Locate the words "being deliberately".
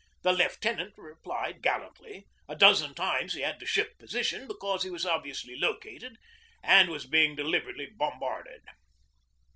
7.05-7.85